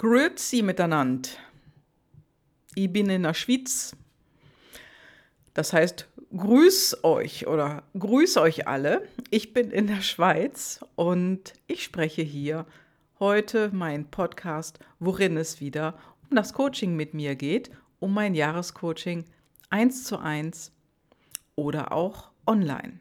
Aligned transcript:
Grüezi 0.00 0.62
miteinander. 0.62 1.28
Ich 2.74 2.90
bin 2.90 3.10
in 3.10 3.22
der 3.22 3.34
Schweiz. 3.34 3.94
Das 5.52 5.74
heißt, 5.74 6.08
grüß 6.34 7.04
euch 7.04 7.46
oder 7.46 7.82
grüß 7.98 8.38
euch 8.38 8.66
alle. 8.66 9.06
Ich 9.28 9.52
bin 9.52 9.70
in 9.70 9.88
der 9.88 10.00
Schweiz 10.00 10.82
und 10.96 11.52
ich 11.66 11.84
spreche 11.84 12.22
hier 12.22 12.64
heute 13.18 13.72
meinen 13.74 14.06
Podcast, 14.10 14.78
worin 15.00 15.36
es 15.36 15.60
wieder 15.60 15.98
um 16.30 16.34
das 16.34 16.54
Coaching 16.54 16.96
mit 16.96 17.12
mir 17.12 17.36
geht, 17.36 17.70
um 17.98 18.14
mein 18.14 18.34
Jahrescoaching 18.34 19.26
1 19.68 20.04
zu 20.04 20.18
1 20.18 20.72
oder 21.56 21.92
auch 21.92 22.30
online. 22.46 23.00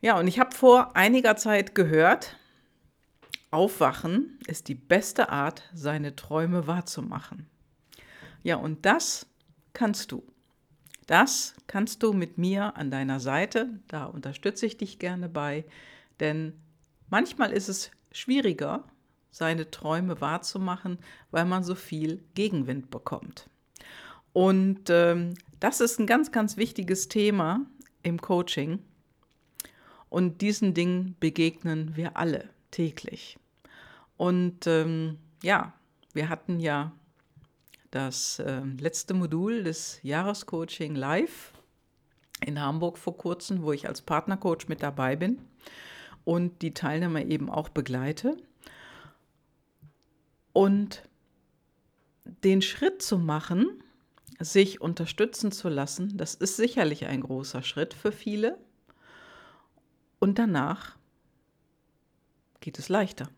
Ja, 0.00 0.18
und 0.18 0.26
ich 0.26 0.40
habe 0.40 0.56
vor 0.56 0.96
einiger 0.96 1.36
Zeit 1.36 1.76
gehört, 1.76 2.36
Aufwachen 3.50 4.38
ist 4.46 4.68
die 4.68 4.76
beste 4.76 5.30
Art, 5.30 5.68
seine 5.74 6.14
Träume 6.14 6.68
wahrzumachen. 6.68 7.46
Ja, 8.44 8.56
und 8.56 8.86
das 8.86 9.26
kannst 9.72 10.12
du. 10.12 10.22
Das 11.06 11.54
kannst 11.66 12.04
du 12.04 12.12
mit 12.12 12.38
mir 12.38 12.76
an 12.76 12.92
deiner 12.92 13.18
Seite. 13.18 13.80
Da 13.88 14.04
unterstütze 14.04 14.66
ich 14.66 14.76
dich 14.76 15.00
gerne 15.00 15.28
bei. 15.28 15.64
Denn 16.20 16.52
manchmal 17.08 17.50
ist 17.50 17.68
es 17.68 17.90
schwieriger, 18.12 18.84
seine 19.32 19.70
Träume 19.70 20.20
wahrzumachen, 20.20 20.98
weil 21.32 21.44
man 21.44 21.64
so 21.64 21.74
viel 21.74 22.22
Gegenwind 22.34 22.90
bekommt. 22.90 23.50
Und 24.32 24.90
ähm, 24.90 25.34
das 25.58 25.80
ist 25.80 25.98
ein 25.98 26.06
ganz, 26.06 26.30
ganz 26.30 26.56
wichtiges 26.56 27.08
Thema 27.08 27.66
im 28.04 28.20
Coaching. 28.20 28.78
Und 30.08 30.40
diesen 30.40 30.72
Dingen 30.72 31.16
begegnen 31.18 31.96
wir 31.96 32.16
alle 32.16 32.48
täglich. 32.70 33.38
Und 34.16 34.66
ähm, 34.66 35.18
ja, 35.42 35.72
wir 36.12 36.28
hatten 36.28 36.60
ja 36.60 36.92
das 37.90 38.38
äh, 38.38 38.60
letzte 38.78 39.14
Modul 39.14 39.64
des 39.64 40.00
Jahrescoaching 40.02 40.94
live 40.94 41.52
in 42.44 42.60
Hamburg 42.60 42.98
vor 42.98 43.16
kurzem, 43.16 43.62
wo 43.62 43.72
ich 43.72 43.88
als 43.88 44.02
Partnercoach 44.02 44.68
mit 44.68 44.82
dabei 44.82 45.16
bin 45.16 45.40
und 46.24 46.62
die 46.62 46.74
Teilnehmer 46.74 47.24
eben 47.24 47.50
auch 47.50 47.68
begleite. 47.68 48.36
Und 50.52 51.08
den 52.44 52.62
Schritt 52.62 53.02
zu 53.02 53.18
machen, 53.18 53.82
sich 54.38 54.80
unterstützen 54.80 55.52
zu 55.52 55.68
lassen, 55.68 56.16
das 56.16 56.34
ist 56.34 56.56
sicherlich 56.56 57.06
ein 57.06 57.20
großer 57.20 57.62
Schritt 57.62 57.94
für 57.94 58.12
viele. 58.12 58.58
Und 60.18 60.38
danach 60.38 60.96
geht 62.60 62.78
es 62.78 62.88
leichter 62.88 63.28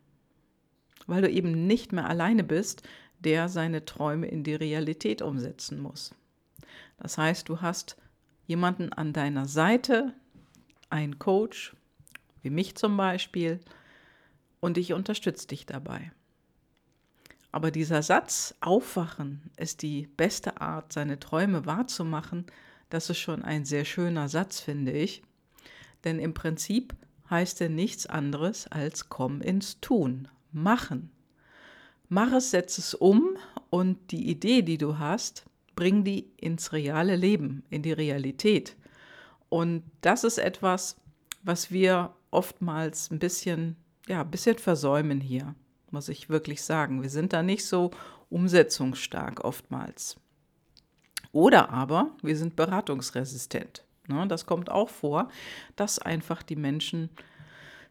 weil 1.07 1.23
du 1.23 1.31
eben 1.31 1.67
nicht 1.67 1.93
mehr 1.93 2.09
alleine 2.09 2.45
bist, 2.45 2.83
der 3.21 3.49
seine 3.49 3.85
Träume 3.85 4.27
in 4.27 4.45
die 4.45 4.55
Realität 4.55 5.23
umsetzen 5.23 5.81
muss. 5.81 6.15
Das 6.99 7.19
heißt, 7.19 7.49
du 7.49 7.61
hast 7.61 7.97
jemanden 8.47 8.93
an 8.93 9.13
deiner 9.13 9.47
Seite, 9.47 10.13
einen 10.91 11.19
Coach, 11.19 11.75
wie 12.43 12.51
mich 12.51 12.77
zum 12.77 12.97
Beispiel, 12.97 13.61
und 14.61 14.79
ich 14.79 14.93
unterstütze 14.93 15.49
dich 15.49 15.67
dabei. 15.67 16.13
Aber 17.51 17.71
dieser 17.71 18.03
Satz, 18.03 18.55
aufwachen, 18.61 19.51
ist 19.57 19.83
die 19.83 20.07
beste 20.17 20.61
Art, 20.61 20.93
seine 20.93 21.21
Träume 21.21 21.67
wahrzumachen, 21.67 22.47
das 22.91 23.11
ist 23.11 23.19
schon 23.19 23.43
ein 23.43 23.65
sehr 23.65 23.85
schöner 23.85 24.29
Satz, 24.29 24.61
finde 24.61 24.93
ich. 24.93 25.23
Denn 26.05 26.19
im 26.19 26.35
Prinzip 26.35 26.95
heißt 27.33 27.63
er 27.63 27.71
nichts 27.71 28.07
anderes 28.07 28.69
als 28.69 29.09
komm 29.09 29.41
ins 29.41 29.81
Tun, 29.81 30.29
machen. 30.53 31.11
Mach 32.09 32.33
es, 32.33 32.51
setz 32.51 32.77
es 32.77 32.95
um 32.95 33.39
und 33.71 34.13
die 34.13 34.31
Idee, 34.31 34.61
die 34.61 34.77
du 34.77 34.99
hast, 34.99 35.45
bring 35.75 36.05
die 36.05 36.31
ins 36.37 36.75
reale 36.75 37.17
Leben, 37.17 37.65
in 37.71 37.83
die 37.83 37.93
Realität. 37.93 38.77
Und 39.49 39.83
das 40.03 40.25
ist 40.25 40.37
etwas, 40.37 40.97
was 41.43 41.71
wir 41.73 42.15
oftmals 42.31 43.11
ein 43.11 43.19
bisschen, 43.19 43.77
ja, 44.07 44.21
ein 44.21 44.31
bisschen 44.31 44.59
versäumen 44.59 45.21
hier, 45.21 45.55
muss 45.91 46.11
ich 46.11 46.29
wirklich 46.29 46.63
sagen. 46.63 47.03
Wir 47.03 47.11
sind 47.11 47.33
da 47.33 47.43
nicht 47.43 47.65
so 47.65 47.93
umsetzungsstark 48.29 49.43
oftmals. 49.43 50.17
Oder 51.33 51.71
aber 51.71 52.11
wir 52.23 52.37
sind 52.37 52.57
beratungsresistent. 52.57 53.85
Ne? 54.09 54.27
Das 54.29 54.47
kommt 54.47 54.71
auch 54.71 54.89
vor, 54.89 55.29
dass 55.77 55.99
einfach 55.99 56.43
die 56.43 56.57
Menschen 56.57 57.11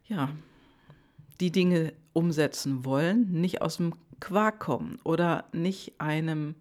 ja, 0.08 0.30
die 1.40 1.52
Dinge 1.52 1.94
umsetzen 2.14 2.86
wollen, 2.86 3.32
nicht 3.32 3.62
aus 3.62 3.78
dem 3.78 3.94
Quark 4.20 4.60
kommen 4.60 5.00
oder 5.04 5.46
nicht 5.54 6.00
einem, 6.00 6.56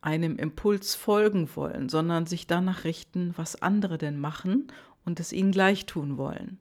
einem 0.00 0.36
Impuls 0.36 0.94
folgen 0.94 1.48
wollen, 1.54 1.88
sondern 1.88 2.26
sich 2.26 2.46
danach 2.46 2.84
richten, 2.84 3.32
was 3.36 3.62
andere 3.62 3.96
denn 3.96 4.18
machen 4.20 4.68
und 5.04 5.20
es 5.20 5.32
ihnen 5.32 5.52
gleich 5.52 5.86
tun 5.86 6.18
wollen. 6.18 6.58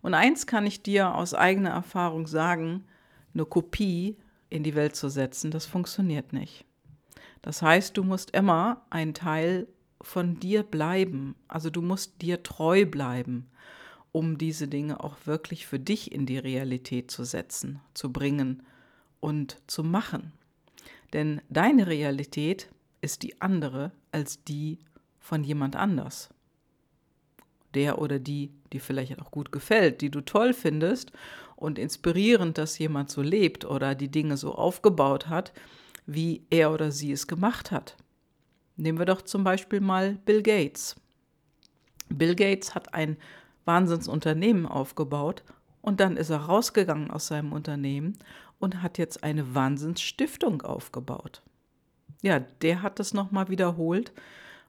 Und 0.00 0.14
eins 0.14 0.46
kann 0.46 0.66
ich 0.66 0.82
dir 0.82 1.14
aus 1.14 1.34
eigener 1.34 1.70
Erfahrung 1.70 2.26
sagen, 2.26 2.84
eine 3.34 3.44
Kopie 3.44 4.16
in 4.48 4.64
die 4.64 4.74
Welt 4.74 4.96
zu 4.96 5.08
setzen, 5.08 5.50
das 5.50 5.66
funktioniert 5.66 6.32
nicht. 6.32 6.64
Das 7.42 7.62
heißt, 7.62 7.96
du 7.96 8.02
musst 8.02 8.32
immer 8.32 8.82
ein 8.90 9.14
Teil 9.14 9.68
von 10.00 10.40
dir 10.40 10.62
bleiben. 10.62 11.34
Also 11.48 11.70
du 11.70 11.82
musst 11.82 12.22
dir 12.22 12.42
treu 12.42 12.86
bleiben 12.86 13.50
um 14.12 14.38
diese 14.38 14.68
Dinge 14.68 15.02
auch 15.02 15.16
wirklich 15.24 15.66
für 15.66 15.78
dich 15.78 16.12
in 16.12 16.26
die 16.26 16.38
Realität 16.38 17.10
zu 17.10 17.24
setzen, 17.24 17.80
zu 17.94 18.12
bringen 18.12 18.62
und 19.20 19.58
zu 19.66 19.84
machen. 19.84 20.32
Denn 21.12 21.40
deine 21.48 21.86
Realität 21.86 22.68
ist 23.00 23.22
die 23.22 23.40
andere 23.40 23.92
als 24.12 24.42
die 24.44 24.78
von 25.18 25.44
jemand 25.44 25.76
anders. 25.76 26.28
Der 27.74 28.00
oder 28.00 28.18
die, 28.18 28.50
die 28.72 28.80
vielleicht 28.80 29.20
auch 29.20 29.30
gut 29.30 29.52
gefällt, 29.52 30.00
die 30.00 30.10
du 30.10 30.22
toll 30.22 30.54
findest 30.54 31.12
und 31.54 31.78
inspirierend, 31.78 32.58
dass 32.58 32.78
jemand 32.78 33.10
so 33.10 33.22
lebt 33.22 33.64
oder 33.64 33.94
die 33.94 34.10
Dinge 34.10 34.36
so 34.36 34.54
aufgebaut 34.54 35.28
hat, 35.28 35.52
wie 36.06 36.44
er 36.50 36.72
oder 36.72 36.90
sie 36.90 37.12
es 37.12 37.28
gemacht 37.28 37.70
hat. 37.70 37.96
Nehmen 38.80 38.98
wir 38.98 39.04
doch 39.04 39.20
zum 39.20 39.44
Beispiel 39.44 39.80
mal 39.80 40.14
Bill 40.24 40.42
Gates. 40.42 40.96
Bill 42.08 42.34
Gates 42.34 42.74
hat 42.74 42.94
ein 42.94 43.18
Wahnsinnsunternehmen 43.66 44.64
aufgebaut 44.64 45.44
und 45.82 46.00
dann 46.00 46.16
ist 46.16 46.30
er 46.30 46.38
rausgegangen 46.38 47.10
aus 47.10 47.26
seinem 47.26 47.52
Unternehmen 47.52 48.16
und 48.58 48.82
hat 48.82 48.96
jetzt 48.96 49.22
eine 49.22 49.54
Wahnsinnsstiftung 49.54 50.62
aufgebaut. 50.62 51.42
Ja, 52.22 52.40
der 52.40 52.80
hat 52.80 52.98
das 52.98 53.12
nochmal 53.12 53.50
wiederholt, 53.50 54.12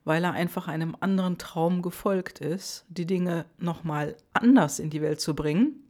weil 0.04 0.26
er 0.26 0.34
einfach 0.34 0.68
einem 0.68 0.98
anderen 1.00 1.38
Traum 1.38 1.82
gefolgt 1.82 2.40
ist, 2.40 2.84
die 2.90 3.06
Dinge 3.06 3.46
nochmal 3.60 4.18
anders 4.34 4.80
in 4.80 4.90
die 4.90 5.02
Welt 5.02 5.22
zu 5.22 5.36
bringen. 5.36 5.86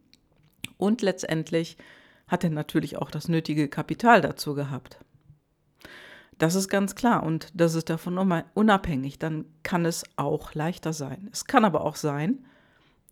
Und 0.76 1.02
letztendlich 1.02 1.76
hat 2.28 2.44
er 2.44 2.50
natürlich 2.50 2.98
auch 2.98 3.10
das 3.10 3.26
nötige 3.26 3.66
Kapital 3.66 4.20
dazu 4.20 4.54
gehabt. 4.54 5.00
Das 6.38 6.54
ist 6.54 6.68
ganz 6.68 6.94
klar 6.94 7.22
und 7.22 7.48
das 7.54 7.74
ist 7.74 7.90
davon 7.90 8.18
unabhängig. 8.54 9.18
Dann 9.18 9.44
kann 9.62 9.84
es 9.84 10.04
auch 10.16 10.54
leichter 10.54 10.92
sein. 10.92 11.28
Es 11.32 11.44
kann 11.44 11.64
aber 11.64 11.84
auch 11.84 11.96
sein, 11.96 12.44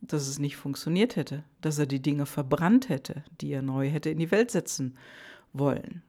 dass 0.00 0.26
es 0.26 0.38
nicht 0.38 0.56
funktioniert 0.56 1.16
hätte, 1.16 1.44
dass 1.60 1.78
er 1.78 1.86
die 1.86 2.00
Dinge 2.00 2.26
verbrannt 2.26 2.88
hätte, 2.88 3.22
die 3.40 3.52
er 3.52 3.62
neu 3.62 3.88
hätte 3.88 4.10
in 4.10 4.18
die 4.18 4.30
Welt 4.30 4.50
setzen 4.50 4.96
wollen. 5.52 6.02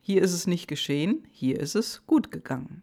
Hier 0.00 0.22
ist 0.22 0.32
es 0.32 0.46
nicht 0.46 0.68
geschehen, 0.68 1.26
hier 1.30 1.58
ist 1.58 1.74
es 1.74 2.06
gut 2.06 2.30
gegangen. 2.30 2.82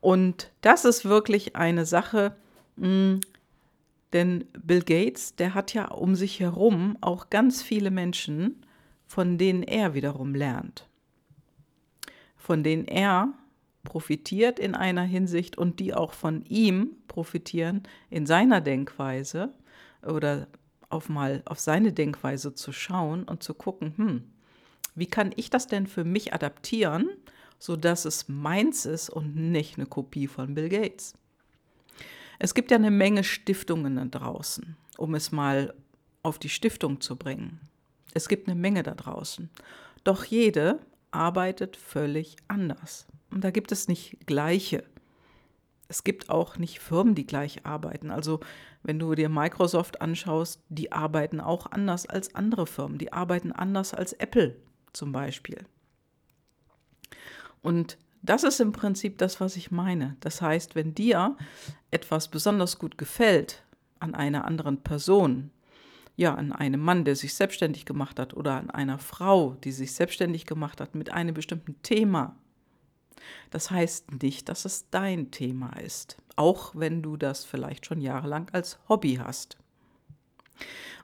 Und 0.00 0.50
das 0.60 0.84
ist 0.84 1.04
wirklich 1.04 1.56
eine 1.56 1.86
Sache, 1.86 2.36
hm, 2.76 3.20
denn 4.12 4.44
Bill 4.62 4.82
Gates, 4.82 5.36
der 5.36 5.54
hat 5.54 5.72
ja 5.74 5.86
um 5.86 6.14
sich 6.14 6.38
herum 6.40 6.98
auch 7.00 7.30
ganz 7.30 7.62
viele 7.62 7.90
Menschen, 7.90 8.62
von 9.06 9.38
denen 9.38 9.62
er 9.62 9.94
wiederum 9.94 10.34
lernt, 10.34 10.88
von 12.42 12.64
denen 12.64 12.86
er 12.86 13.32
profitiert 13.84 14.58
in 14.58 14.74
einer 14.74 15.02
Hinsicht 15.02 15.56
und 15.56 15.78
die 15.78 15.94
auch 15.94 16.12
von 16.12 16.44
ihm 16.46 16.96
profitieren 17.06 17.84
in 18.10 18.26
seiner 18.26 18.60
Denkweise 18.60 19.52
oder 20.04 20.48
auf 20.88 21.08
mal 21.08 21.42
auf 21.46 21.60
seine 21.60 21.92
Denkweise 21.92 22.54
zu 22.54 22.72
schauen 22.72 23.24
und 23.24 23.42
zu 23.42 23.54
gucken, 23.54 23.94
hm, 23.96 24.22
wie 24.94 25.06
kann 25.06 25.32
ich 25.36 25.50
das 25.50 25.68
denn 25.68 25.86
für 25.86 26.04
mich 26.04 26.34
adaptieren, 26.34 27.08
sodass 27.58 28.04
es 28.04 28.28
meins 28.28 28.86
ist 28.86 29.08
und 29.08 29.36
nicht 29.36 29.78
eine 29.78 29.86
Kopie 29.86 30.26
von 30.26 30.54
Bill 30.54 30.68
Gates? 30.68 31.14
Es 32.38 32.54
gibt 32.54 32.72
ja 32.72 32.76
eine 32.76 32.90
Menge 32.90 33.22
Stiftungen 33.22 33.96
da 33.96 34.04
draußen, 34.04 34.76
um 34.98 35.14
es 35.14 35.30
mal 35.30 35.74
auf 36.24 36.40
die 36.40 36.48
Stiftung 36.48 37.00
zu 37.00 37.16
bringen. 37.16 37.60
Es 38.14 38.28
gibt 38.28 38.48
eine 38.48 38.58
Menge 38.58 38.82
da 38.82 38.94
draußen. 38.94 39.48
Doch 40.04 40.24
jede 40.24 40.80
arbeitet 41.12 41.76
völlig 41.76 42.36
anders. 42.48 43.06
Und 43.30 43.44
da 43.44 43.50
gibt 43.50 43.72
es 43.72 43.88
nicht 43.88 44.26
gleiche. 44.26 44.84
Es 45.88 46.04
gibt 46.04 46.30
auch 46.30 46.56
nicht 46.56 46.80
Firmen, 46.80 47.14
die 47.14 47.26
gleich 47.26 47.66
arbeiten. 47.66 48.10
Also 48.10 48.40
wenn 48.82 48.98
du 48.98 49.14
dir 49.14 49.28
Microsoft 49.28 50.00
anschaust, 50.00 50.62
die 50.68 50.92
arbeiten 50.92 51.40
auch 51.40 51.66
anders 51.70 52.06
als 52.06 52.34
andere 52.34 52.66
Firmen. 52.66 52.98
Die 52.98 53.12
arbeiten 53.12 53.52
anders 53.52 53.94
als 53.94 54.12
Apple 54.14 54.56
zum 54.92 55.12
Beispiel. 55.12 55.64
Und 57.62 57.98
das 58.22 58.44
ist 58.44 58.60
im 58.60 58.72
Prinzip 58.72 59.18
das, 59.18 59.40
was 59.40 59.56
ich 59.56 59.70
meine. 59.70 60.16
Das 60.20 60.40
heißt, 60.40 60.74
wenn 60.74 60.94
dir 60.94 61.36
etwas 61.90 62.28
besonders 62.28 62.78
gut 62.78 62.96
gefällt 62.98 63.62
an 63.98 64.14
einer 64.14 64.44
anderen 64.44 64.82
Person, 64.82 65.50
ja, 66.22 66.34
an 66.34 66.52
einem 66.52 66.80
Mann, 66.80 67.04
der 67.04 67.16
sich 67.16 67.34
selbstständig 67.34 67.84
gemacht 67.84 68.18
hat 68.18 68.34
oder 68.34 68.56
an 68.56 68.70
einer 68.70 68.98
Frau, 68.98 69.56
die 69.64 69.72
sich 69.72 69.92
selbstständig 69.92 70.46
gemacht 70.46 70.80
hat 70.80 70.94
mit 70.94 71.12
einem 71.12 71.34
bestimmten 71.34 71.74
Thema, 71.82 72.36
das 73.50 73.70
heißt 73.70 74.22
nicht, 74.22 74.48
dass 74.48 74.64
es 74.64 74.88
dein 74.90 75.30
Thema 75.30 75.78
ist, 75.80 76.16
auch 76.36 76.74
wenn 76.74 77.02
du 77.02 77.16
das 77.16 77.44
vielleicht 77.44 77.86
schon 77.86 78.00
jahrelang 78.00 78.48
als 78.52 78.78
Hobby 78.88 79.16
hast. 79.16 79.58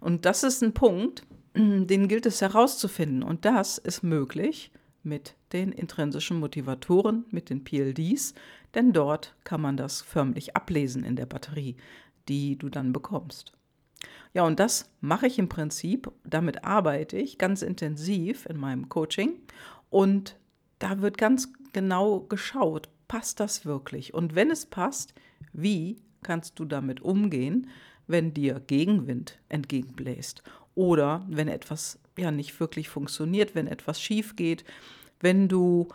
Und 0.00 0.24
das 0.24 0.44
ist 0.44 0.62
ein 0.62 0.72
Punkt, 0.72 1.24
den 1.56 2.08
gilt 2.08 2.26
es 2.26 2.40
herauszufinden. 2.40 3.22
Und 3.24 3.44
das 3.44 3.78
ist 3.78 4.02
möglich 4.02 4.70
mit 5.02 5.34
den 5.52 5.72
intrinsischen 5.72 6.38
Motivatoren, 6.38 7.24
mit 7.30 7.50
den 7.50 7.64
PLDs, 7.64 8.34
denn 8.74 8.92
dort 8.92 9.34
kann 9.42 9.60
man 9.60 9.76
das 9.76 10.00
förmlich 10.00 10.56
ablesen 10.56 11.02
in 11.02 11.16
der 11.16 11.26
Batterie, 11.26 11.76
die 12.28 12.56
du 12.56 12.68
dann 12.68 12.92
bekommst. 12.92 13.57
Ja, 14.34 14.44
und 14.44 14.60
das 14.60 14.90
mache 15.00 15.26
ich 15.26 15.38
im 15.38 15.48
Prinzip, 15.48 16.10
damit 16.24 16.64
arbeite 16.64 17.16
ich 17.16 17.38
ganz 17.38 17.62
intensiv 17.62 18.46
in 18.46 18.58
meinem 18.58 18.88
Coaching 18.88 19.40
und 19.90 20.36
da 20.78 21.00
wird 21.00 21.18
ganz 21.18 21.52
genau 21.72 22.20
geschaut, 22.20 22.88
passt 23.08 23.40
das 23.40 23.64
wirklich? 23.64 24.14
Und 24.14 24.34
wenn 24.34 24.50
es 24.50 24.66
passt, 24.66 25.14
wie 25.52 25.96
kannst 26.22 26.58
du 26.58 26.64
damit 26.64 27.00
umgehen, 27.00 27.68
wenn 28.06 28.34
dir 28.34 28.60
Gegenwind 28.60 29.38
entgegenbläst 29.48 30.42
oder 30.74 31.24
wenn 31.28 31.48
etwas 31.48 31.98
ja 32.16 32.30
nicht 32.30 32.58
wirklich 32.60 32.88
funktioniert, 32.88 33.54
wenn 33.54 33.66
etwas 33.66 34.00
schief 34.00 34.36
geht, 34.36 34.64
wenn 35.20 35.48
du 35.48 35.88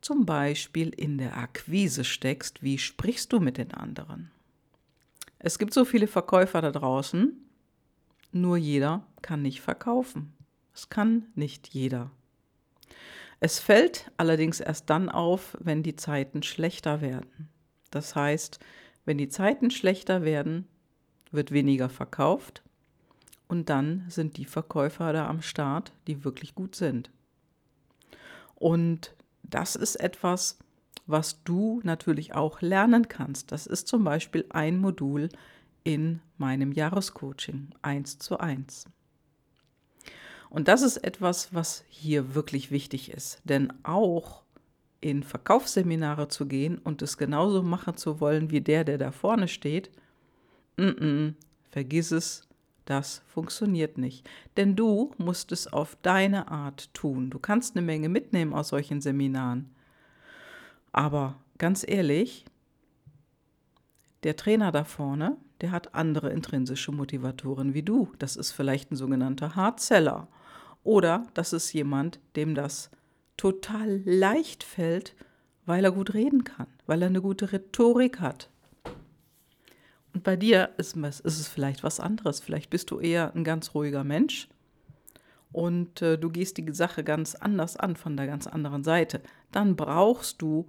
zum 0.00 0.26
Beispiel 0.26 0.90
in 0.90 1.18
der 1.18 1.36
Akquise 1.36 2.04
steckst, 2.04 2.62
wie 2.62 2.78
sprichst 2.78 3.32
du 3.32 3.40
mit 3.40 3.58
den 3.58 3.72
anderen? 3.72 4.30
Es 5.38 5.58
gibt 5.58 5.74
so 5.74 5.84
viele 5.84 6.06
Verkäufer 6.06 6.60
da 6.60 6.70
draußen, 6.70 7.36
nur 8.32 8.56
jeder 8.56 9.06
kann 9.22 9.42
nicht 9.42 9.60
verkaufen. 9.60 10.34
Es 10.74 10.88
kann 10.88 11.26
nicht 11.34 11.68
jeder. 11.68 12.10
Es 13.40 13.58
fällt 13.58 14.10
allerdings 14.16 14.60
erst 14.60 14.90
dann 14.90 15.08
auf, 15.08 15.56
wenn 15.60 15.82
die 15.82 15.96
Zeiten 15.96 16.42
schlechter 16.42 17.00
werden. 17.00 17.48
Das 17.90 18.16
heißt, 18.16 18.58
wenn 19.04 19.18
die 19.18 19.28
Zeiten 19.28 19.70
schlechter 19.70 20.22
werden, 20.22 20.66
wird 21.30 21.52
weniger 21.52 21.88
verkauft 21.88 22.62
und 23.48 23.70
dann 23.70 24.04
sind 24.08 24.36
die 24.36 24.44
Verkäufer 24.44 25.12
da 25.12 25.28
am 25.28 25.42
Start, 25.42 25.92
die 26.06 26.24
wirklich 26.24 26.54
gut 26.54 26.74
sind. 26.74 27.10
Und 28.54 29.14
das 29.42 29.76
ist 29.76 29.96
etwas, 29.96 30.58
was 31.06 31.42
du 31.44 31.80
natürlich 31.84 32.34
auch 32.34 32.60
lernen 32.60 33.08
kannst. 33.08 33.50
Das 33.50 33.66
ist 33.66 33.88
zum 33.88 34.04
Beispiel 34.04 34.44
ein 34.50 34.78
Modul 34.78 35.30
in 35.88 36.20
meinem 36.36 36.72
Jahrescoaching 36.72 37.70
1 37.80 38.18
zu 38.18 38.38
1. 38.38 38.84
Und 40.50 40.68
das 40.68 40.82
ist 40.82 40.98
etwas, 40.98 41.54
was 41.54 41.82
hier 41.88 42.34
wirklich 42.34 42.70
wichtig 42.70 43.10
ist. 43.10 43.40
Denn 43.44 43.72
auch 43.84 44.42
in 45.00 45.22
Verkaufsseminare 45.22 46.28
zu 46.28 46.44
gehen 46.44 46.76
und 46.76 47.00
es 47.00 47.16
genauso 47.16 47.62
machen 47.62 47.96
zu 47.96 48.20
wollen 48.20 48.50
wie 48.50 48.60
der, 48.60 48.84
der 48.84 48.98
da 48.98 49.12
vorne 49.12 49.48
steht, 49.48 49.90
mm 50.76 50.82
-mm, 50.82 51.34
vergiss 51.70 52.10
es, 52.10 52.46
das 52.84 53.22
funktioniert 53.26 53.96
nicht. 53.96 54.28
Denn 54.58 54.76
du 54.76 55.14
musst 55.16 55.52
es 55.52 55.68
auf 55.68 55.96
deine 56.02 56.48
Art 56.48 56.92
tun. 56.92 57.30
Du 57.30 57.38
kannst 57.38 57.76
eine 57.76 57.86
Menge 57.86 58.10
mitnehmen 58.10 58.52
aus 58.52 58.68
solchen 58.68 59.00
Seminaren. 59.00 59.74
Aber 60.92 61.36
ganz 61.56 61.82
ehrlich, 61.88 62.44
der 64.22 64.36
Trainer 64.36 64.70
da 64.70 64.84
vorne, 64.84 65.38
der 65.60 65.70
hat 65.70 65.94
andere 65.94 66.30
intrinsische 66.30 66.92
Motivatoren 66.92 67.74
wie 67.74 67.82
du. 67.82 68.12
Das 68.18 68.36
ist 68.36 68.52
vielleicht 68.52 68.90
ein 68.90 68.96
sogenannter 68.96 69.56
Hardseller. 69.56 70.28
Oder 70.84 71.26
das 71.34 71.52
ist 71.52 71.72
jemand, 71.72 72.20
dem 72.36 72.54
das 72.54 72.90
total 73.36 74.00
leicht 74.04 74.64
fällt, 74.64 75.14
weil 75.66 75.84
er 75.84 75.92
gut 75.92 76.14
reden 76.14 76.44
kann, 76.44 76.66
weil 76.86 77.02
er 77.02 77.08
eine 77.08 77.20
gute 77.20 77.52
Rhetorik 77.52 78.20
hat. 78.20 78.50
Und 80.14 80.24
bei 80.24 80.36
dir 80.36 80.70
ist, 80.78 80.96
ist 80.96 81.24
es 81.24 81.48
vielleicht 81.48 81.82
was 81.82 82.00
anderes. 82.00 82.40
Vielleicht 82.40 82.70
bist 82.70 82.90
du 82.90 83.00
eher 83.00 83.34
ein 83.34 83.44
ganz 83.44 83.74
ruhiger 83.74 84.04
Mensch 84.04 84.48
und 85.52 86.02
äh, 86.02 86.18
du 86.18 86.30
gehst 86.30 86.58
die 86.58 86.72
Sache 86.72 87.04
ganz 87.04 87.34
anders 87.34 87.76
an, 87.76 87.96
von 87.96 88.16
der 88.16 88.26
ganz 88.26 88.46
anderen 88.46 88.84
Seite. 88.84 89.22
Dann 89.52 89.76
brauchst 89.76 90.42
du 90.42 90.66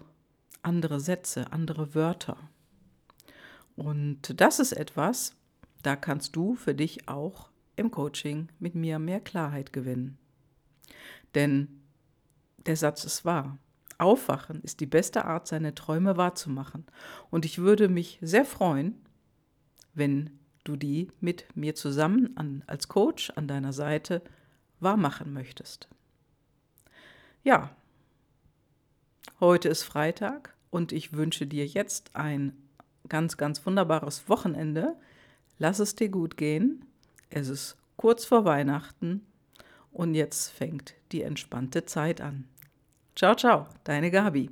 andere 0.61 0.99
Sätze, 0.99 1.51
andere 1.51 1.95
Wörter. 1.95 2.37
Und 3.79 4.39
das 4.41 4.59
ist 4.59 4.73
etwas, 4.73 5.35
da 5.83 5.95
kannst 5.95 6.35
du 6.35 6.55
für 6.55 6.75
dich 6.75 7.07
auch 7.07 7.49
im 7.75 7.91
Coaching 7.91 8.49
mit 8.59 8.75
mir 8.75 8.99
mehr 8.99 9.21
Klarheit 9.21 9.71
gewinnen. 9.71 10.17
Denn 11.33 11.81
der 12.65 12.75
Satz 12.75 13.05
ist 13.05 13.23
wahr. 13.23 13.57
Aufwachen 13.97 14.61
ist 14.63 14.81
die 14.81 14.85
beste 14.85 15.25
Art, 15.25 15.47
seine 15.47 15.75
Träume 15.75 16.17
wahrzumachen. 16.17 16.85
Und 17.29 17.45
ich 17.45 17.59
würde 17.59 17.87
mich 17.87 18.17
sehr 18.21 18.45
freuen, 18.45 19.01
wenn 19.93 20.39
du 20.63 20.75
die 20.75 21.11
mit 21.21 21.55
mir 21.55 21.75
zusammen 21.75 22.35
an, 22.35 22.63
als 22.67 22.89
Coach 22.89 23.31
an 23.31 23.47
deiner 23.47 23.73
Seite 23.73 24.21
wahrmachen 24.79 25.33
möchtest. 25.33 25.87
Ja, 27.43 27.75
heute 29.39 29.69
ist 29.69 29.83
Freitag 29.83 30.55
und 30.69 30.91
ich 30.91 31.13
wünsche 31.13 31.47
dir 31.47 31.65
jetzt 31.65 32.15
ein 32.15 32.68
ganz, 33.09 33.37
ganz 33.37 33.65
wunderbares 33.65 34.29
Wochenende. 34.29 34.95
Lass 35.57 35.79
es 35.79 35.95
dir 35.95 36.09
gut 36.09 36.37
gehen. 36.37 36.85
Es 37.29 37.49
ist 37.49 37.77
kurz 37.97 38.25
vor 38.25 38.45
Weihnachten 38.45 39.25
und 39.91 40.15
jetzt 40.15 40.51
fängt 40.51 40.95
die 41.11 41.21
entspannte 41.21 41.85
Zeit 41.85 42.21
an. 42.21 42.45
Ciao, 43.15 43.35
ciao, 43.35 43.67
deine 43.83 44.11
Gabi. 44.11 44.49